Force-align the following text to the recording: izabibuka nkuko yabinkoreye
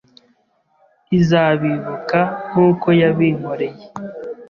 izabibuka 1.17 2.19
nkuko 2.47 2.87
yabinkoreye 3.01 3.83